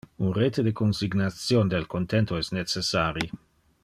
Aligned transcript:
Un 0.27 0.31
rete 0.35 0.63
de 0.63 0.71
consignation 0.79 1.69
del 1.73 1.85
contento 1.95 2.39
es 2.45 2.51
necessari. 2.61 3.29